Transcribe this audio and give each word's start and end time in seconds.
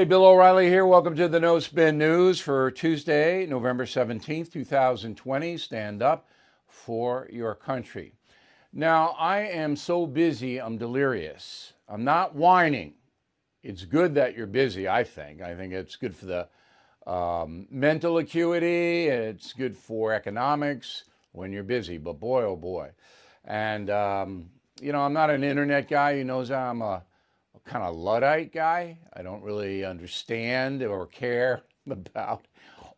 Hey, 0.00 0.06
Bill 0.06 0.24
O'Reilly 0.24 0.70
here. 0.70 0.86
Welcome 0.86 1.14
to 1.16 1.28
the 1.28 1.40
No 1.40 1.58
Spin 1.58 1.98
News 1.98 2.40
for 2.40 2.70
Tuesday, 2.70 3.44
November 3.44 3.84
17th, 3.84 4.50
2020. 4.50 5.58
Stand 5.58 6.02
up 6.02 6.26
for 6.66 7.28
your 7.30 7.54
country. 7.54 8.14
Now, 8.72 9.14
I 9.18 9.40
am 9.40 9.76
so 9.76 10.06
busy, 10.06 10.58
I'm 10.58 10.78
delirious. 10.78 11.74
I'm 11.86 12.02
not 12.02 12.34
whining. 12.34 12.94
It's 13.62 13.84
good 13.84 14.14
that 14.14 14.34
you're 14.34 14.46
busy, 14.46 14.88
I 14.88 15.04
think. 15.04 15.42
I 15.42 15.54
think 15.54 15.74
it's 15.74 15.96
good 15.96 16.16
for 16.16 16.24
the 16.24 16.48
um, 17.06 17.66
mental 17.70 18.16
acuity, 18.16 19.08
it's 19.08 19.52
good 19.52 19.76
for 19.76 20.14
economics 20.14 21.04
when 21.32 21.52
you're 21.52 21.62
busy, 21.62 21.98
but 21.98 22.18
boy, 22.18 22.44
oh 22.44 22.56
boy. 22.56 22.88
And, 23.44 23.90
um, 23.90 24.48
you 24.80 24.92
know, 24.92 25.02
I'm 25.02 25.12
not 25.12 25.28
an 25.28 25.44
internet 25.44 25.88
guy. 25.88 26.12
You 26.12 26.24
knows 26.24 26.50
I'm 26.50 26.80
a 26.80 27.02
kind 27.64 27.84
of 27.84 27.94
Luddite 27.96 28.52
guy. 28.52 28.98
I 29.12 29.22
don't 29.22 29.42
really 29.42 29.84
understand 29.84 30.82
or 30.82 31.06
care 31.06 31.62
about 31.90 32.46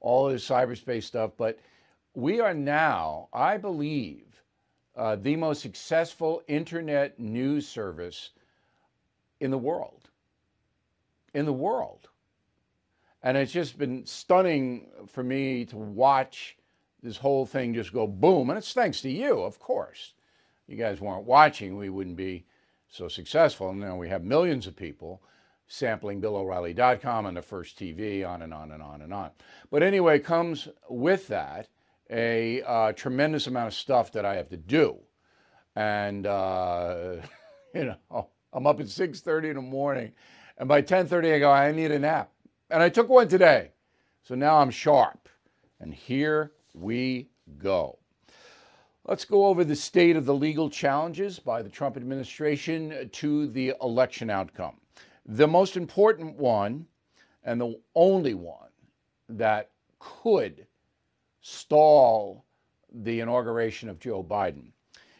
all 0.01 0.29
this 0.29 0.49
cyberspace 0.49 1.05
stuff, 1.05 1.33
but 1.37 1.59
we 2.15 2.41
are 2.41 2.55
now, 2.55 3.29
I 3.33 3.57
believe, 3.57 4.27
uh, 4.97 5.17
the 5.17 5.37
most 5.37 5.63
successful 5.63 6.43
internet 6.49 7.19
news 7.19 7.67
service 7.67 8.31
in 9.41 9.51
the 9.51 9.59
world. 9.59 10.11
In 11.35 11.47
the 11.47 11.53
world. 11.53 12.09
And 13.23 13.37
it's 13.37 13.53
just 13.53 13.79
been 13.79 14.05
stunning 14.05 14.89
for 15.07 15.23
me 15.23 15.65
to 15.67 15.77
watch 15.77 16.57
this 17.03 17.17
whole 17.17 17.47
thing 17.47 17.75
just 17.75 17.93
go 17.93 18.07
boom. 18.07 18.51
And 18.51 18.59
it's 18.59 18.73
thanks 18.73 19.01
to 19.03 19.11
you, 19.11 19.41
of 19.41 19.59
course. 19.59 20.13
You 20.67 20.77
guys 20.77 21.01
weren't 21.01 21.25
watching, 21.25 21.77
we 21.77 21.89
wouldn't 21.89 22.17
be 22.17 22.45
so 22.93 23.09
successful. 23.09 23.71
And 23.71 23.81
now 23.81 23.97
we 23.97 24.09
have 24.09 24.23
millions 24.23 24.67
of 24.67 24.77
people 24.77 25.23
sampling 25.67 26.21
BillO'Reilly.com 26.21 27.27
and 27.27 27.37
the 27.37 27.43
first 27.43 27.79
TV, 27.79 28.29
on 28.29 28.43
and 28.43 28.53
on 28.53 28.71
and 28.71 28.83
on 28.83 29.01
and 29.01 29.13
on. 29.13 29.31
But 29.71 29.83
anyway, 29.83 30.19
comes 30.19 30.69
with 30.89 31.27
that 31.29 31.69
a 32.11 32.63
uh, 32.63 32.93
tremendous 32.93 33.47
amount 33.47 33.69
of 33.69 33.75
stuff 33.75 34.13
that 34.13 34.27
I 34.27 34.37
have 34.37 34.51
to 34.51 34.57
do. 34.59 34.99
And, 35.75 36.27
uh, 36.27 37.17
you 37.75 37.97
know, 38.11 38.29
I'm 38.53 38.67
up 38.67 38.81
at 38.81 38.87
6.30 38.87 39.51
in 39.51 39.57
the 39.57 39.63
morning. 39.63 40.13
And 40.59 40.69
by 40.69 40.83
10.30, 40.83 41.35
I 41.35 41.39
go, 41.39 41.51
I 41.51 41.73
need 41.73 41.91
a 41.91 41.99
nap. 41.99 42.31
And 42.71 42.83
I 42.83 42.91
took 42.91 43.09
one 43.09 43.29
today. 43.29 43.71
So 44.23 44.35
now 44.35 44.59
I'm 44.59 44.71
sharp. 44.71 45.31
And 45.81 45.95
here 45.95 46.53
we 46.75 47.31
go. 47.59 47.99
Let's 49.05 49.25
go 49.25 49.47
over 49.47 49.65
the 49.65 49.75
state 49.75 50.15
of 50.15 50.27
the 50.27 50.35
legal 50.35 50.71
challenges 50.71 51.41
by 51.41 51.61
the 51.61 51.69
Trump 51.69 51.97
administration 51.97 53.11
to 53.11 53.49
the 53.49 53.75
election 53.83 54.31
outcome. 54.31 54.77
The 55.27 55.49
most 55.49 55.77
important 55.77 56.37
one, 56.37 56.87
and 57.43 57.61
the 57.61 57.81
only 57.97 58.35
one 58.35 58.71
that 59.29 59.71
could 59.99 60.69
stall 61.41 62.45
the 62.93 63.19
inauguration 63.19 63.89
of 63.89 63.99
Joe 63.99 64.23
Biden, 64.23 64.71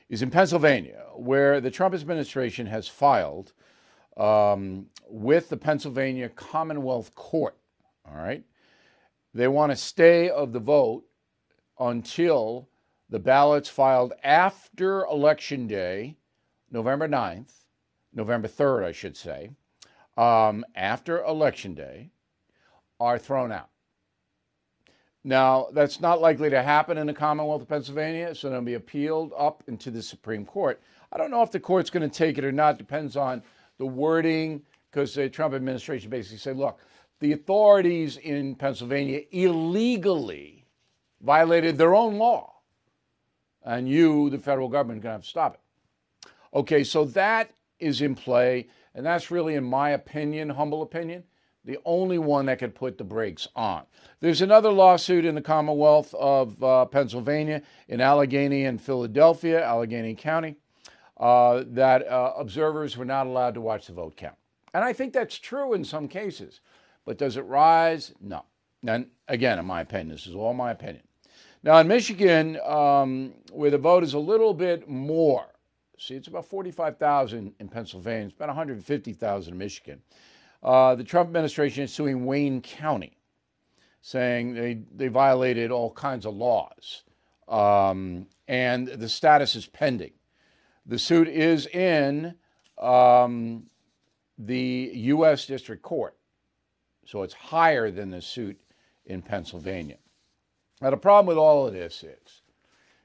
is 0.09 0.23
in 0.23 0.31
Pennsylvania, 0.31 1.07
where 1.17 1.61
the 1.61 1.71
Trump 1.71 1.93
administration 1.93 2.67
has 2.67 2.87
filed 2.87 3.53
um, 4.17 4.87
with 5.09 5.49
the 5.49 5.57
Pennsylvania 5.57 6.29
Commonwealth 6.29 7.17
Court. 7.17 7.57
All 8.07 8.15
right. 8.15 8.45
They 9.35 9.49
want 9.49 9.73
a 9.73 9.77
stay 9.77 10.31
of 10.31 10.53
the 10.53 10.61
vote 10.61 11.03
until 11.81 12.69
the 13.13 13.19
ballots 13.19 13.69
filed 13.69 14.15
after 14.25 15.05
Election 15.05 15.67
Day, 15.67 16.17
November 16.71 17.07
9th, 17.07 17.53
November 18.15 18.49
3rd, 18.49 18.85
I 18.85 18.93
should 18.93 19.19
say, 19.19 19.51
um, 20.17 20.65
after 20.75 21.23
Election 21.23 21.75
Day, 21.75 22.09
are 22.99 23.19
thrown 23.19 23.53
out. 23.53 23.69
Now, 25.25 25.67
that's 25.75 26.01
not 26.01 26.23
likely 26.23 26.49
to 26.49 26.63
happen 26.63 26.97
in 26.97 27.07
the 27.07 27.13
Commonwealth 27.13 27.61
of 27.61 27.69
Pennsylvania, 27.69 28.35
so 28.35 28.49
it'll 28.49 28.63
be 28.63 28.75
appealed 28.75 29.35
up 29.37 29.63
into 29.67 29.91
the 29.91 30.03
Supreme 30.03 30.47
Court. 30.47 30.81
I 31.13 31.19
don't 31.19 31.31
know 31.31 31.43
if 31.43 31.53
the 31.53 31.61
court's 31.61 31.91
going 31.91 32.09
to 32.09 32.17
take 32.19 32.39
it 32.39 32.47
or 32.47 32.51
not, 32.51 32.79
depends 32.79 33.15
on 33.15 33.43
the 33.77 33.85
wording, 33.85 34.63
because 34.91 35.15
the 35.15 35.29
Trump 35.29 35.53
administration 35.53 36.09
basically 36.09 36.39
said, 36.39 36.57
look, 36.57 36.81
the 37.21 37.33
authorities 37.35 38.17
in 38.17 38.55
Pennsylvania 38.55 39.21
illegally 39.33 40.65
violated 41.21 41.77
their 41.77 41.95
own 41.95 42.17
law 42.17 42.53
and 43.65 43.89
you, 43.89 44.31
the 44.31 44.39
federal 44.39 44.69
government, 44.69 45.03
going 45.03 45.11
to 45.11 45.17
have 45.17 45.23
to 45.23 45.29
stop 45.29 45.55
it. 45.55 46.31
Okay, 46.55 46.85
so 46.85 47.05
that 47.07 47.51
is 47.79 48.01
in 48.01 48.15
play, 48.15 48.69
and 48.95 49.05
that's 49.05 49.31
really, 49.31 49.55
in 49.55 49.65
my 49.65 49.91
opinion, 49.91 50.51
humble 50.51 50.83
opinion, 50.83 51.25
the 51.65 51.79
only 51.85 52.19
one 52.19 52.47
that 52.47 52.59
could 52.59 52.75
put 52.75 52.99
the 52.99 53.05
brakes 53.05 53.49
on. 53.55 53.85
There's 54.21 54.43
another 54.43 54.71
lawsuit 54.71 55.25
in 55.25 55.35
the 55.35 55.41
Commonwealth 55.41 56.13
of 56.15 56.63
uh, 56.63 56.87
Pennsylvania, 56.87 57.63
in 57.89 58.01
Allegheny 58.01 58.65
and 58.65 58.81
Philadelphia, 58.81 59.65
Allegheny 59.65 60.15
County, 60.15 60.57
uh, 61.19 61.63
that 61.69 62.07
uh, 62.07 62.33
observers 62.37 62.97
were 62.97 63.05
not 63.05 63.27
allowed 63.27 63.55
to 63.55 63.61
watch 63.61 63.87
the 63.87 63.93
vote 63.93 64.17
count. 64.17 64.37
And 64.75 64.85
I 64.85 64.93
think 64.93 65.13
that's 65.13 65.39
true 65.39 65.73
in 65.75 65.85
some 65.85 66.09
cases. 66.09 66.61
But 67.05 67.19
does 67.19 67.37
it 67.37 67.43
rise? 67.43 68.13
No. 68.21 68.45
And 68.87 69.07
again, 69.29 69.59
in 69.59 69.67
my 69.67 69.81
opinion, 69.83 70.09
this 70.09 70.27
is 70.27 70.35
all 70.35 70.55
my 70.55 70.71
opinion. 70.71 71.05
Now, 71.65 71.79
in 71.79 71.87
Michigan, 71.87 72.59
um, 72.65 73.35
where 73.53 73.71
the 73.71 73.79
vote 73.79 74.03
is 74.03 74.15
a 74.15 74.19
little 74.19 74.53
bit 74.53 74.89
more, 74.89 75.47
see, 75.97 76.17
it's 76.17 76.27
about 76.27 76.45
45,000 76.47 77.55
in 77.61 77.69
Pennsylvania, 77.69 78.27
it's 78.27 78.35
about 78.35 78.49
150,000 78.49 79.53
in 79.53 79.59
Michigan. 79.59 80.03
Uh, 80.61 80.97
the 80.97 81.05
Trump 81.05 81.29
administration 81.29 81.85
is 81.85 81.93
suing 81.93 82.25
Wayne 82.25 82.61
County, 82.63 83.17
saying 84.01 84.55
they, 84.55 84.81
they 84.93 85.07
violated 85.07 85.71
all 85.71 85.93
kinds 85.93 86.27
of 86.27 86.35
laws. 86.35 87.05
Um, 87.47 88.27
and 88.49 88.89
the 88.89 89.09
status 89.09 89.55
is 89.55 89.67
pending. 89.67 90.13
The 90.87 90.99
suit 90.99 91.29
is 91.29 91.69
in 91.69 92.35
um, 92.79 93.69
the 94.37 94.91
U.S. 94.95 95.47
District 95.47 95.83
Court, 95.83 96.17
so 97.07 97.23
it's 97.23 97.35
higher 97.35 97.93
than 97.93 98.11
the 98.11 98.21
suit 98.21 98.61
in 99.07 99.23
Pennsylvania. 99.23 99.99
Now, 100.83 100.91
the 100.91 100.97
problem 100.97 101.27
with 101.27 101.39
all 101.39 101.65
of 101.65 101.73
this 101.73 102.03
is 102.03 102.43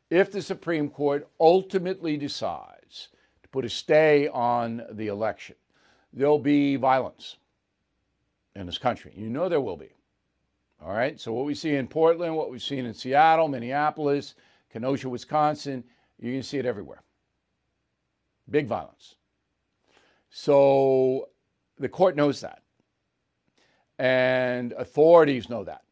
if 0.10 0.32
the 0.32 0.42
Supreme 0.42 0.90
Court 0.90 1.28
ultimately 1.40 2.18
decides 2.18 3.10
to 3.44 3.50
put 3.50 3.66
a 3.66 3.70
stay 3.70 4.28
on 4.30 4.82
the 4.94 5.10
election, 5.10 5.56
there'll 6.12 6.40
be 6.40 6.76
violence 6.76 7.38
in 8.56 8.66
this 8.66 8.80
country. 8.80 9.14
You 9.16 9.30
know 9.30 9.48
there 9.48 9.62
will 9.62 9.78
be. 9.78 9.92
All 10.84 10.92
right. 10.92 11.20
So, 11.20 11.34
what 11.34 11.46
we 11.46 11.54
see 11.54 11.76
in 11.76 11.88
Portland, 11.88 12.36
what 12.36 12.50
we've 12.50 12.64
seen 12.64 12.88
in 12.88 12.96
Seattle, 12.96 13.48
Minneapolis, 13.48 14.34
Kenosha, 14.74 15.08
Wisconsin, 15.08 15.84
you 16.20 16.34
can 16.34 16.42
see 16.42 16.58
it 16.58 16.66
everywhere. 16.66 17.04
Big 18.50 18.66
violence. 18.66 19.18
So, 20.32 21.30
the 21.78 21.90
court 21.90 22.16
knows 22.16 22.42
that. 22.42 22.64
And 24.00 24.74
authorities 24.74 25.48
know 25.48 25.64
that. 25.64 25.84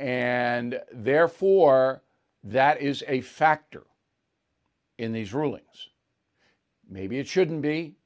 And 0.00 0.80
therefore, 0.90 2.00
that 2.42 2.80
is 2.80 3.04
a 3.06 3.20
factor 3.20 3.82
in 4.96 5.12
these 5.12 5.34
rulings. 5.34 5.90
Maybe 6.88 7.18
it 7.18 7.28
shouldn't 7.28 7.60
be. 7.60 7.96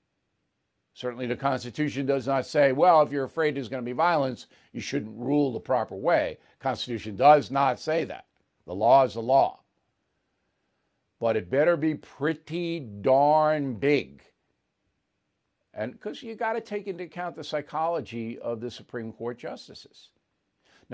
Certainly, 0.93 1.28
the 1.28 1.37
Constitution 1.37 2.04
does 2.04 2.27
not 2.27 2.47
say, 2.47 2.72
well, 2.72 3.00
if 3.03 3.12
you're 3.12 3.25
afraid 3.25 3.54
there's 3.54 3.69
going 3.69 3.83
to 3.83 3.88
be 3.88 3.93
violence, 3.93 4.49
you 4.72 4.81
shouldn't 4.81 5.16
rule 5.16 5.53
the 5.53 5.60
proper 5.60 5.95
way. 5.95 6.39
Constitution 6.59 7.15
does 7.15 7.53
not 7.53 7.78
say 7.78 8.03
that. 8.03 8.27
The 8.66 8.74
law 8.74 9.04
is 9.04 9.15
the 9.15 9.22
law. 9.22 9.60
But 11.21 11.36
it 11.36 11.48
better 11.48 11.77
be 11.77 11.95
pretty 11.95 12.80
darn 12.80 13.74
big. 13.74 14.21
And 15.72 15.92
because 15.92 16.24
you 16.24 16.34
got 16.34 16.54
to 16.54 16.60
take 16.60 16.89
into 16.89 17.04
account 17.04 17.36
the 17.36 17.45
psychology 17.45 18.36
of 18.41 18.60
the 18.60 18.71
Supreme 18.71 19.13
Court 19.13 19.39
justices. 19.39 20.10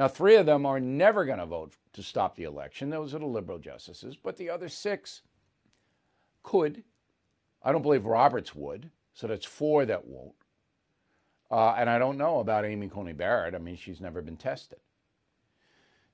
Now, 0.00 0.08
three 0.08 0.36
of 0.36 0.46
them 0.46 0.64
are 0.64 0.80
never 0.80 1.26
going 1.26 1.40
to 1.40 1.44
vote 1.44 1.74
to 1.92 2.02
stop 2.02 2.34
the 2.34 2.44
election. 2.44 2.88
Those 2.88 3.14
are 3.14 3.18
the 3.18 3.26
liberal 3.26 3.58
justices. 3.58 4.16
But 4.16 4.38
the 4.38 4.48
other 4.48 4.70
six 4.70 5.20
could. 6.42 6.84
I 7.62 7.70
don't 7.70 7.82
believe 7.82 8.06
Roberts 8.06 8.54
would. 8.54 8.88
So 9.12 9.26
that's 9.26 9.44
four 9.44 9.84
that 9.84 10.06
won't. 10.06 10.32
Uh, 11.50 11.74
and 11.76 11.90
I 11.90 11.98
don't 11.98 12.16
know 12.16 12.40
about 12.40 12.64
Amy 12.64 12.88
Coney 12.88 13.12
Barrett. 13.12 13.54
I 13.54 13.58
mean, 13.58 13.76
she's 13.76 14.00
never 14.00 14.22
been 14.22 14.38
tested. 14.38 14.78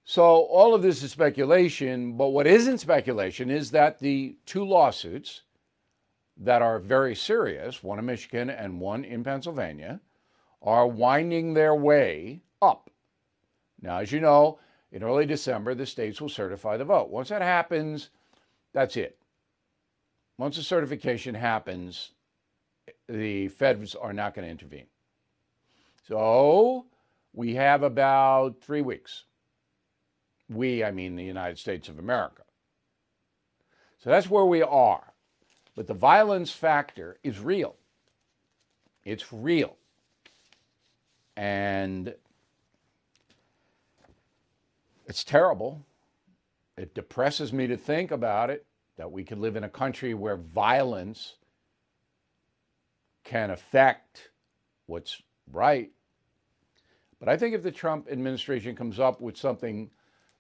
So 0.02 0.24
all 0.24 0.74
of 0.74 0.82
this 0.82 1.04
is 1.04 1.12
speculation. 1.12 2.16
But 2.16 2.30
what 2.30 2.48
isn't 2.48 2.78
speculation 2.78 3.50
is 3.50 3.70
that 3.70 4.00
the 4.00 4.36
two 4.46 4.64
lawsuits 4.64 5.42
that 6.38 6.60
are 6.60 6.80
very 6.80 7.14
serious, 7.14 7.84
one 7.84 8.00
in 8.00 8.06
Michigan 8.06 8.50
and 8.50 8.80
one 8.80 9.04
in 9.04 9.22
Pennsylvania, 9.22 10.00
are 10.60 10.88
winding 10.88 11.54
their 11.54 11.76
way 11.76 12.40
up. 12.60 12.90
Now, 13.80 13.98
as 13.98 14.12
you 14.12 14.20
know, 14.20 14.58
in 14.92 15.02
early 15.02 15.26
December, 15.26 15.74
the 15.74 15.86
states 15.86 16.20
will 16.20 16.28
certify 16.28 16.76
the 16.76 16.84
vote. 16.84 17.10
Once 17.10 17.28
that 17.28 17.42
happens, 17.42 18.10
that's 18.72 18.96
it. 18.96 19.18
Once 20.38 20.56
the 20.56 20.62
certification 20.62 21.34
happens, 21.34 22.12
the 23.08 23.48
feds 23.48 23.94
are 23.94 24.12
not 24.12 24.34
going 24.34 24.44
to 24.44 24.50
intervene. 24.50 24.86
So 26.06 26.86
we 27.32 27.54
have 27.54 27.82
about 27.82 28.60
three 28.60 28.82
weeks. 28.82 29.24
We, 30.48 30.84
I 30.84 30.90
mean 30.90 31.16
the 31.16 31.24
United 31.24 31.58
States 31.58 31.88
of 31.88 31.98
America. 31.98 32.42
So 33.98 34.10
that's 34.10 34.30
where 34.30 34.44
we 34.44 34.62
are. 34.62 35.12
But 35.74 35.86
the 35.86 35.94
violence 35.94 36.52
factor 36.52 37.18
is 37.22 37.40
real. 37.40 37.76
It's 39.04 39.32
real. 39.32 39.76
And 41.36 42.14
it's 45.06 45.24
terrible. 45.24 45.84
It 46.76 46.94
depresses 46.94 47.52
me 47.52 47.66
to 47.68 47.76
think 47.76 48.10
about 48.10 48.50
it 48.50 48.66
that 48.96 49.10
we 49.10 49.24
could 49.24 49.38
live 49.38 49.56
in 49.56 49.64
a 49.64 49.68
country 49.68 50.14
where 50.14 50.36
violence 50.36 51.36
can 53.24 53.50
affect 53.50 54.30
what's 54.86 55.22
right. 55.50 55.90
But 57.18 57.28
I 57.28 57.36
think 57.36 57.54
if 57.54 57.62
the 57.62 57.72
Trump 57.72 58.08
administration 58.10 58.76
comes 58.76 59.00
up 59.00 59.20
with 59.20 59.36
something 59.36 59.90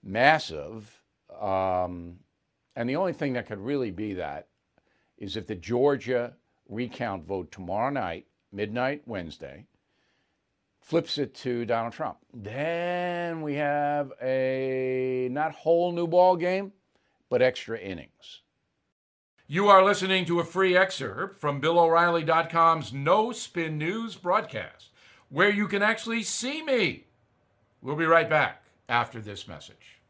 massive, 0.02 1.02
um, 1.40 2.18
and 2.76 2.88
the 2.88 2.96
only 2.96 3.12
thing 3.12 3.32
that 3.34 3.46
could 3.46 3.58
really 3.58 3.90
be 3.90 4.14
that 4.14 4.48
is 5.18 5.36
if 5.36 5.46
the 5.46 5.54
Georgia 5.54 6.34
recount 6.68 7.24
vote 7.24 7.50
tomorrow 7.50 7.90
night, 7.90 8.26
midnight 8.52 9.02
Wednesday, 9.06 9.64
flips 10.86 11.18
it 11.18 11.34
to 11.34 11.64
Donald 11.64 11.92
Trump. 11.92 12.16
Then 12.32 13.42
we 13.42 13.54
have 13.54 14.12
a 14.22 15.28
not 15.32 15.52
whole 15.52 15.90
new 15.90 16.06
ball 16.06 16.36
game, 16.36 16.72
but 17.28 17.42
extra 17.42 17.76
innings. 17.76 18.42
You 19.48 19.66
are 19.66 19.84
listening 19.84 20.24
to 20.26 20.38
a 20.38 20.44
free 20.44 20.76
excerpt 20.76 21.40
from 21.40 21.60
BillO'Reilly.com's 21.60 22.92
No 22.92 23.32
Spin 23.32 23.78
News 23.78 24.14
broadcast, 24.14 24.90
where 25.28 25.50
you 25.50 25.66
can 25.66 25.82
actually 25.82 26.22
see 26.22 26.62
me. 26.62 27.06
We'll 27.82 27.96
be 27.96 28.06
right 28.06 28.30
back 28.30 28.62
after 28.88 29.20
this 29.20 29.48
message. 29.48 30.00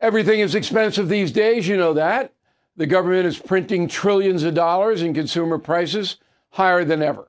Everything 0.00 0.40
is 0.40 0.56
expensive 0.56 1.08
these 1.08 1.30
days, 1.30 1.68
you 1.68 1.76
know 1.76 1.94
that. 1.94 2.32
The 2.76 2.86
government 2.86 3.26
is 3.26 3.38
printing 3.38 3.86
trillions 3.86 4.42
of 4.42 4.54
dollars 4.54 5.02
and 5.02 5.14
consumer 5.14 5.58
prices 5.58 6.16
higher 6.50 6.84
than 6.84 7.00
ever. 7.02 7.28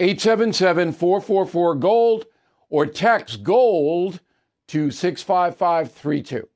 877 0.00 0.92
444 0.92 1.74
GOLD, 1.74 2.26
or 2.70 2.86
text 2.86 3.42
GOLD 3.42 4.20
to 4.68 4.90
65532. 4.90 6.48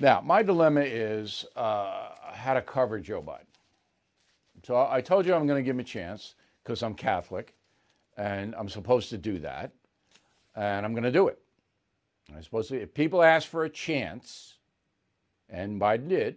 Now, 0.00 0.20
my 0.20 0.42
dilemma 0.42 0.80
is 0.80 1.44
uh, 1.54 2.08
how 2.32 2.54
to 2.54 2.62
cover 2.62 2.98
Joe 2.98 3.22
Biden. 3.22 3.46
So 4.64 4.88
I 4.90 5.00
told 5.00 5.26
you 5.26 5.34
I'm 5.34 5.46
going 5.46 5.62
to 5.62 5.64
give 5.64 5.76
him 5.76 5.80
a 5.80 5.84
chance 5.84 6.34
because 6.62 6.82
I'm 6.82 6.94
Catholic 6.94 7.54
and 8.16 8.54
I'm 8.56 8.68
supposed 8.68 9.10
to 9.10 9.18
do 9.18 9.38
that. 9.40 9.70
And 10.56 10.84
I'm 10.84 10.92
going 10.92 11.04
to 11.04 11.12
do 11.12 11.28
it. 11.28 11.38
I'm 12.34 12.42
supposed 12.42 12.70
to, 12.70 12.80
if 12.80 12.94
people 12.94 13.22
ask 13.22 13.46
for 13.48 13.64
a 13.64 13.70
chance, 13.70 14.54
and 15.50 15.80
Biden 15.80 16.08
did, 16.08 16.36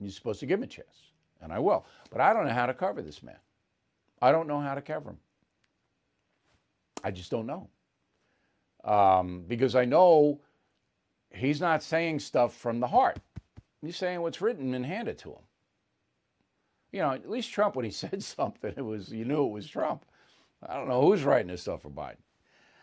you're 0.00 0.10
supposed 0.10 0.40
to 0.40 0.46
give 0.46 0.58
him 0.58 0.64
a 0.64 0.68
chance. 0.68 1.12
And 1.42 1.52
I 1.52 1.58
will. 1.58 1.84
But 2.10 2.20
I 2.20 2.32
don't 2.32 2.46
know 2.46 2.54
how 2.54 2.66
to 2.66 2.74
cover 2.74 3.02
this 3.02 3.22
man. 3.22 3.36
I 4.22 4.32
don't 4.32 4.48
know 4.48 4.60
how 4.60 4.74
to 4.74 4.82
cover 4.82 5.10
him. 5.10 5.18
I 7.02 7.10
just 7.10 7.30
don't 7.30 7.46
know. 7.46 7.68
Um, 8.84 9.44
because 9.46 9.74
I 9.74 9.84
know 9.84 10.40
he's 11.30 11.60
not 11.60 11.82
saying 11.82 12.20
stuff 12.20 12.54
from 12.54 12.80
the 12.80 12.88
heart. 12.88 13.18
He's 13.82 13.96
saying 13.96 14.20
what's 14.20 14.40
written 14.40 14.74
and 14.74 14.84
handed 14.84 15.18
to 15.18 15.30
him. 15.30 15.42
You 16.92 17.00
know, 17.00 17.12
at 17.12 17.30
least 17.30 17.52
Trump, 17.52 17.76
when 17.76 17.84
he 17.84 17.90
said 17.92 18.22
something, 18.22 18.74
it 18.76 18.84
was 18.84 19.10
you 19.12 19.24
knew 19.24 19.46
it 19.46 19.52
was 19.52 19.68
Trump. 19.68 20.04
I 20.66 20.74
don't 20.74 20.88
know 20.88 21.02
who's 21.02 21.24
writing 21.24 21.48
this 21.48 21.62
stuff 21.62 21.82
for 21.82 21.90
Biden. 21.90 22.16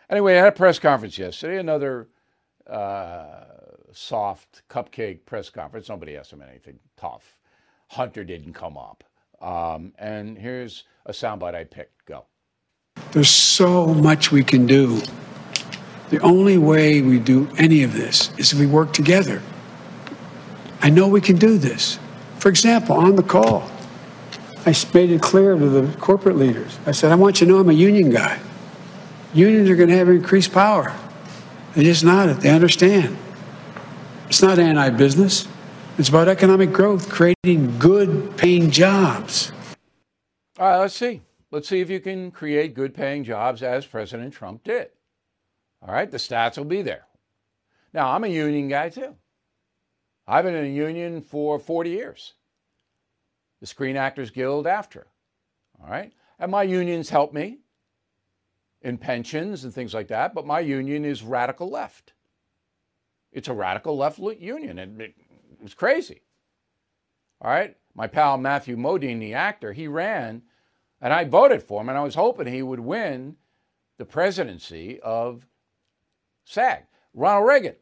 Anyway, 0.10 0.34
I 0.36 0.40
had 0.40 0.48
a 0.48 0.52
press 0.54 0.80
conference 0.80 1.18
yesterday, 1.18 1.60
another 1.60 2.08
uh, 2.66 3.46
soft 3.92 4.64
cupcake 4.70 5.26
press 5.26 5.50
conference. 5.50 5.90
Nobody 5.90 6.18
asked 6.18 6.34
him 6.34 6.42
anything 6.42 6.80
tough. 6.96 7.38
Hunter 7.90 8.24
didn't 8.24 8.54
come 8.54 8.78
up. 8.78 9.04
Um, 9.42 9.94
and 9.98 10.38
here's 10.38 10.84
a 11.06 11.12
soundbite 11.12 11.56
I 11.56 11.64
picked. 11.64 12.06
Go. 12.06 12.26
There's 13.12 13.30
so 13.30 13.88
much 13.88 14.32
we 14.32 14.44
can 14.44 14.66
do 14.66 15.02
the 16.10 16.20
only 16.22 16.58
way 16.58 17.02
we 17.02 17.20
do 17.20 17.50
any 17.58 17.84
of 17.84 17.94
this 17.94 18.32
is 18.38 18.54
if 18.54 18.60
we 18.60 18.66
work 18.66 18.94
together. 18.94 19.42
I 20.82 20.90
know 20.90 21.08
we 21.08 21.20
can 21.20 21.36
do 21.36 21.58
this. 21.58 22.00
For 22.40 22.50
example, 22.50 22.96
on 22.96 23.16
the 23.16 23.24
call, 23.24 23.70
I 24.66 24.74
made 24.94 25.12
it 25.12 25.22
clear 25.22 25.58
to 25.58 25.70
the 25.70 25.98
corporate 25.98 26.38
leaders. 26.38 26.78
I 26.86 26.92
said, 26.92 27.12
I 27.12 27.16
want 27.16 27.42
you 27.42 27.48
to 27.48 27.54
know 27.54 27.60
I'm 27.60 27.70
a 27.70 27.74
union 27.74 28.10
guy. 28.10 28.40
Unions 29.34 29.70
are 29.70 29.76
going 29.76 29.90
to 29.90 29.98
have 29.98 30.08
increased 30.08 30.54
power. 30.54 30.96
They 31.74 31.84
just 31.84 32.06
nodded. 32.06 32.38
They 32.38 32.50
understand. 32.50 33.18
It's 34.30 34.42
not 34.42 34.60
anti 34.60 34.90
business, 34.92 35.48
it's 35.98 36.10
about 36.10 36.28
economic 36.28 36.72
growth, 36.72 37.10
creating 37.10 37.80
good 37.80 38.38
paying 38.38 38.70
jobs. 38.70 39.52
All 40.60 40.70
right, 40.70 40.78
let's 40.78 40.96
see. 40.96 41.22
Let's 41.50 41.68
see 41.68 41.80
if 41.80 41.90
you 41.90 42.00
can 42.00 42.30
create 42.30 42.76
good 42.76 42.94
paying 42.94 43.24
jobs 43.24 43.64
as 43.64 43.86
President 43.86 44.34
Trump 44.34 44.64
did. 44.64 44.90
All 45.82 45.94
right, 45.94 46.10
the 46.10 46.18
stats 46.18 46.58
will 46.58 46.66
be 46.66 46.82
there. 46.82 47.06
Now, 47.94 48.12
I'm 48.12 48.24
a 48.24 48.28
union 48.28 48.68
guy 48.68 48.90
too. 48.90 49.16
I've 50.28 50.44
been 50.44 50.56
in 50.56 50.66
a 50.66 50.76
union 50.76 51.22
for 51.22 51.58
40 51.58 51.90
years. 51.90 52.34
The 53.60 53.66
Screen 53.68 53.98
Actors 53.98 54.30
Guild 54.30 54.66
AFTRA. 54.66 55.06
All 55.82 55.90
right, 55.90 56.12
and 56.38 56.52
my 56.52 56.64
unions 56.64 57.10
help 57.10 57.34
me 57.34 57.60
in 58.82 58.98
pensions 58.98 59.64
and 59.64 59.74
things 59.74 59.94
like 59.94 60.10
that, 60.10 60.36
but 60.36 60.46
my 60.46 60.60
union 60.60 61.06
is 61.06 61.24
radical 61.24 61.70
left. 61.70 62.14
It's 63.32 63.48
a 63.48 63.54
radical 63.54 63.98
left 63.98 64.20
union, 64.20 64.80
and 64.80 65.14
it, 65.60 65.64
it's 65.64 65.74
crazy. 65.74 66.22
All 67.42 67.52
right, 67.52 67.76
my 67.94 68.08
pal 68.08 68.38
Matthew 68.38 68.76
Modine, 68.78 69.20
the 69.20 69.34
actor, 69.34 69.74
he 69.74 69.88
ran, 69.88 70.42
and 71.02 71.14
I 71.14 71.24
voted 71.26 71.62
for 71.62 71.82
him, 71.82 71.90
and 71.90 71.98
I 71.98 72.04
was 72.04 72.16
hoping 72.16 72.48
he 72.48 72.64
would 72.64 72.80
win 72.80 73.36
the 73.98 74.06
presidency 74.06 75.00
of 75.02 75.46
SAG. 76.46 76.84
Ronald 77.14 77.48
Reagan 77.48 77.76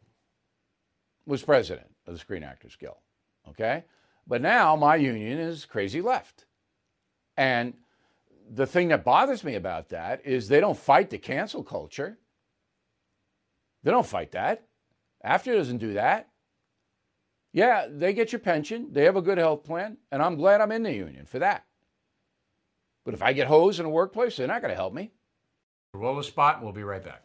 was 1.25 1.43
president 1.43 1.87
of 2.05 2.13
the 2.13 2.19
Screen 2.19 2.43
Actors 2.43 2.75
Guild. 2.75 2.97
Okay? 3.49 3.83
But 4.27 4.41
now 4.41 4.75
my 4.75 4.95
union 4.95 5.37
is 5.37 5.65
crazy 5.65 6.01
left. 6.01 6.45
And 7.37 7.73
the 8.49 8.65
thing 8.65 8.89
that 8.89 9.03
bothers 9.03 9.43
me 9.43 9.55
about 9.55 9.89
that 9.89 10.25
is 10.25 10.47
they 10.47 10.59
don't 10.59 10.77
fight 10.77 11.09
the 11.09 11.17
cancel 11.17 11.63
culture. 11.63 12.17
They 13.83 13.91
don't 13.91 14.05
fight 14.05 14.31
that. 14.31 14.63
AFTRA 15.25 15.55
doesn't 15.55 15.77
do 15.77 15.93
that. 15.93 16.29
Yeah, 17.55 17.85
they 17.89 18.11
get 18.11 18.33
your 18.33 18.39
pension, 18.39 18.89
they 18.91 19.05
have 19.05 19.15
a 19.15 19.21
good 19.21 19.37
health 19.37 19.63
plan, 19.63 19.95
and 20.11 20.21
I'm 20.21 20.35
glad 20.35 20.59
I'm 20.59 20.73
in 20.73 20.83
the 20.83 20.91
union 20.91 21.25
for 21.25 21.39
that. 21.39 21.63
But 23.05 23.13
if 23.13 23.21
I 23.21 23.31
get 23.31 23.47
hosed 23.47 23.79
in 23.79 23.85
a 23.85 23.89
workplace, 23.89 24.35
they're 24.35 24.45
not 24.45 24.61
going 24.61 24.71
to 24.71 24.75
help 24.75 24.93
me. 24.93 25.13
Roll 25.93 26.19
a 26.19 26.23
spot, 26.25 26.55
and 26.55 26.65
we'll 26.65 26.73
be 26.73 26.83
right 26.83 27.01
back. 27.01 27.23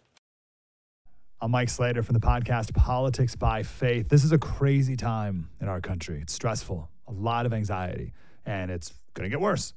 I'm 1.40 1.50
Mike 1.50 1.68
Slater 1.68 2.04
from 2.04 2.12
the 2.12 2.20
podcast 2.20 2.72
Politics 2.76 3.34
by 3.34 3.64
Faith. 3.64 4.08
This 4.08 4.22
is 4.22 4.30
a 4.30 4.38
crazy 4.38 4.94
time 4.94 5.50
in 5.60 5.66
our 5.66 5.80
country. 5.80 6.20
It's 6.22 6.32
stressful, 6.32 6.88
a 7.08 7.12
lot 7.12 7.44
of 7.44 7.52
anxiety, 7.52 8.12
and 8.46 8.70
it's 8.70 8.94
going 9.14 9.28
to 9.28 9.30
get 9.30 9.40
worse. 9.40 9.75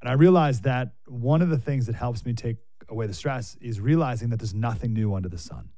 And 0.00 0.10
I 0.10 0.14
realized 0.14 0.64
that 0.64 0.94
one 1.06 1.40
of 1.40 1.50
the 1.50 1.58
things 1.58 1.86
that 1.86 1.94
helps 1.94 2.26
me 2.26 2.32
take 2.32 2.56
away 2.88 3.06
the 3.06 3.14
stress 3.14 3.56
is 3.60 3.78
realizing 3.80 4.30
that 4.30 4.40
there's 4.40 4.54
nothing 4.54 4.92
new 4.92 5.14
under 5.14 5.28
the 5.28 5.38
sun. 5.38 5.68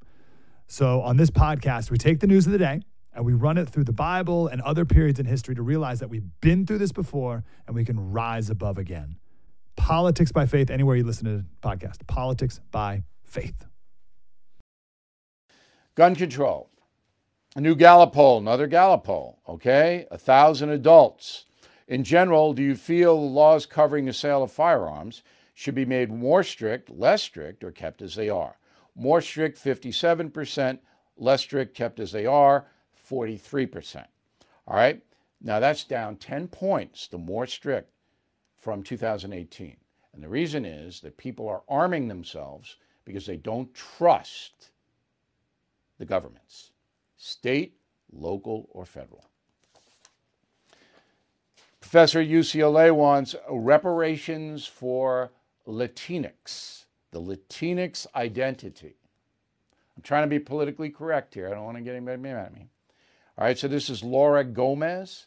So 0.69 1.03
on 1.03 1.19
this 1.19 1.31
podcast, 1.31 1.91
we 1.91 1.99
take 1.99 2.21
the 2.21 2.27
news 2.27 2.47
of 2.47 2.53
the 2.53 2.59
day 2.59 2.81
and 3.17 3.25
we 3.25 3.33
run 3.33 3.57
it 3.57 3.69
through 3.69 3.85
the 3.85 3.93
Bible 3.93 4.47
and 4.47 4.61
other 4.61 4.85
periods 4.85 5.19
in 5.19 5.25
history 5.25 5.55
to 5.55 5.63
realize 5.63 6.01
that 6.01 6.11
we've 6.11 6.29
been 6.43 6.67
through 6.67 6.79
this 6.79 6.93
before 6.93 7.43
and 7.67 7.75
we 7.75 7.85
can 7.85 8.13
rise 8.13 8.51
above 8.51 8.77
again. 8.77 9.17
Politics 9.75 10.31
by 10.31 10.47
faith, 10.47 10.71
anywhere 10.71 10.97
you 10.97 11.05
listen 11.05 11.25
to 11.25 11.39
the 11.39 11.45
podcast. 11.63 12.07
Politics 12.07 12.61
by 12.71 13.03
faith. 13.25 13.67
Gun 15.95 16.15
control. 16.15 16.71
A 17.57 17.61
new 17.61 17.75
Gallup 17.75 18.13
poll, 18.13 18.37
another 18.37 18.67
Gallup 18.67 19.05
poll, 19.05 19.39
okay? 19.49 20.07
A 20.11 20.19
thousand 20.19 20.69
adults. 20.69 21.47
In 21.89 22.05
general, 22.05 22.53
do 22.53 22.63
you 22.63 22.77
feel 22.77 23.19
the 23.19 23.27
laws 23.27 23.65
covering 23.65 24.05
the 24.05 24.13
sale 24.13 24.43
of 24.43 24.53
firearms 24.53 25.23
should 25.55 25.75
be 25.75 25.87
made 25.87 26.11
more 26.13 26.43
strict, 26.43 26.91
less 26.91 27.23
strict, 27.23 27.65
or 27.65 27.71
kept 27.71 28.03
as 28.03 28.15
they 28.15 28.29
are? 28.29 28.59
More 28.95 29.23
strict, 29.23 29.63
57%, 29.63 30.79
less 31.17 31.41
strict, 31.41 31.75
kept 31.75 31.99
as 31.99 32.13
they 32.13 32.27
are, 32.27 32.67
43%. 33.09 34.05
All 34.67 34.77
right? 34.77 35.03
Now 35.41 35.61
that's 35.61 35.85
down 35.85 36.17
10 36.17 36.49
points, 36.49 37.09
the 37.09 37.19
more 37.19 37.47
strict 37.47 37.91
from 38.57 38.83
2018. 38.83 39.77
And 40.13 40.23
the 40.23 40.29
reason 40.29 40.65
is 40.65 41.01
that 41.01 41.17
people 41.17 41.49
are 41.49 41.63
arming 41.69 42.09
themselves 42.09 42.77
because 43.05 43.27
they 43.27 43.37
don't 43.37 43.73
trust 43.75 44.71
the 45.99 46.05
governments, 46.05 46.73
state, 47.17 47.75
local, 48.13 48.69
or 48.73 48.85
federal. 48.85 49.25
Professor 51.81 52.23
UCLA 52.23 52.93
wants 52.93 53.37
reparations 53.49 54.67
for 54.67 55.31
Latinx, 55.69 56.87
the 57.13 57.21
Latinx 57.21 58.07
identity. 58.15 58.97
I'm 59.97 60.03
trying 60.03 60.25
to 60.25 60.29
be 60.29 60.39
politically 60.39 60.91
correct 60.91 61.35
here. 61.35 61.47
I 61.47 61.51
don't 61.51 61.65
want 61.65 61.77
to 61.77 61.83
get 61.83 61.95
anybody 61.95 62.21
mad 62.21 62.47
at 62.47 62.55
me. 62.55 62.69
All 63.39 63.45
right, 63.45 63.59
so 63.59 63.69
this 63.69 63.91
is 63.91 64.03
Laura 64.03 64.43
Gomez. 64.43 65.27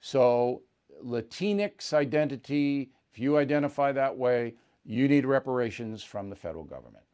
So, 0.00 0.62
Latinx 1.04 1.92
identity, 1.92 2.92
if 3.12 3.18
you 3.18 3.36
identify 3.36 3.92
that 3.92 4.16
way, 4.16 4.54
you 4.86 5.06
need 5.06 5.26
reparations 5.26 6.02
from 6.02 6.30
the 6.30 6.36
federal 6.36 6.64
government. 6.64 7.04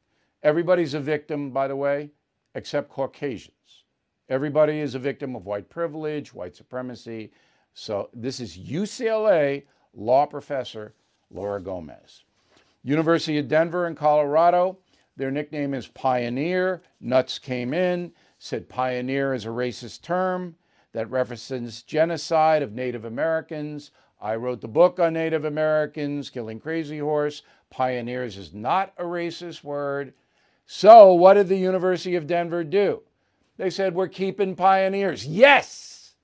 Everybody's 0.45 0.95
a 0.95 1.00
victim, 1.00 1.50
by 1.50 1.66
the 1.66 1.75
way, 1.75 2.12
except 2.54 2.88
Caucasians. 2.88 3.85
Everybody 4.28 4.78
is 4.78 4.95
a 4.95 5.00
victim 5.00 5.35
of 5.35 5.45
white 5.45 5.68
privilege, 5.68 6.33
white 6.33 6.54
supremacy. 6.54 7.33
So, 7.75 8.09
this 8.14 8.38
is 8.38 8.57
UCLA 8.57 9.64
law 9.92 10.25
professor 10.25 10.95
Laura 11.33 11.61
Gomez. 11.61 12.23
University 12.85 13.38
of 13.38 13.49
Denver 13.49 13.88
in 13.88 13.97
Colorado, 13.97 14.78
their 15.16 15.33
nickname 15.33 15.75
is 15.75 15.88
Pioneer. 15.88 16.83
Nuts 17.00 17.40
came 17.40 17.75
in 17.75 18.12
said 18.38 18.68
pioneer 18.68 19.35
is 19.35 19.45
a 19.45 19.49
racist 19.49 20.02
term 20.02 20.57
that 20.92 21.11
references 21.11 21.83
genocide 21.83 22.62
of 22.62 22.73
Native 22.73 23.04
Americans. 23.04 23.90
I 24.21 24.37
wrote 24.37 24.61
the 24.61 24.68
book 24.68 24.99
on 24.99 25.14
Native 25.14 25.45
Americans, 25.45 26.30
Killing 26.30 26.61
Crazy 26.61 26.99
Horse. 26.99 27.42
Pioneers 27.71 28.37
is 28.37 28.54
not 28.54 28.92
a 28.97 29.04
racist 29.04 29.62
word. 29.62 30.14
So, 30.66 31.12
what 31.12 31.35
did 31.35 31.49
the 31.49 31.57
University 31.57 32.14
of 32.14 32.26
Denver 32.26 32.64
do? 32.64 33.02
They 33.57 33.71
said, 33.71 33.95
We're 33.95 34.09
keeping 34.09 34.54
pioneers. 34.54 35.26
Yes! 35.26 36.14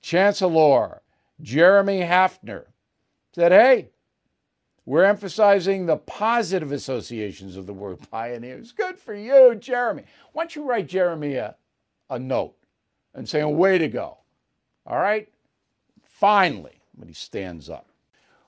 Chancellor 0.00 1.02
Jeremy 1.40 2.00
Haefner 2.00 2.66
said, 3.34 3.52
Hey, 3.52 3.90
we're 4.84 5.04
emphasizing 5.04 5.86
the 5.86 5.96
positive 5.96 6.72
associations 6.72 7.56
of 7.56 7.66
the 7.66 7.72
word 7.72 7.98
pioneers. 8.10 8.72
Good 8.72 8.98
for 8.98 9.14
you, 9.14 9.54
Jeremy. 9.54 10.04
Why 10.32 10.44
don't 10.44 10.56
you 10.56 10.64
write 10.64 10.88
Jeremy 10.88 11.36
a, 11.36 11.56
a 12.10 12.18
note 12.18 12.54
and 13.14 13.28
say, 13.28 13.44
way 13.44 13.78
to 13.78 13.88
go? 13.88 14.18
All 14.86 14.98
right? 14.98 15.28
Finally, 16.02 16.80
when 16.94 17.08
he 17.08 17.14
stands 17.14 17.70
up. 17.70 17.88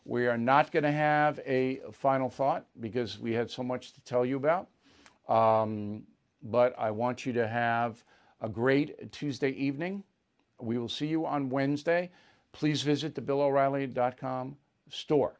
We 0.05 0.27
are 0.27 0.37
not 0.37 0.71
going 0.71 0.83
to 0.83 0.93
have 0.93 1.41
a 1.47 1.81
final 1.93 2.29
thought 2.29 2.67
because 2.81 3.19
we 3.19 3.33
had 3.33 3.51
so 3.51 3.63
much 3.63 3.93
to 3.95 4.01
tell 4.03 4.27
you 4.27 4.37
about. 4.37 4.69
Um, 5.29 6.03
but 6.43 6.79
I 6.79 6.91
want 6.91 7.25
you 7.25 7.33
to 7.35 7.49
have 7.49 8.05
a 8.43 8.49
great 8.49 9.11
Tuesday 9.13 9.51
evening. 9.51 10.05
We 10.61 10.79
will 10.79 10.91
see 10.91 11.07
you 11.07 11.25
on 11.25 11.49
Wednesday. 11.49 12.11
Please 12.53 12.83
visit 12.83 13.15
the 13.15 13.23
BillO'Reilly.com 13.23 14.57
store. 14.91 15.39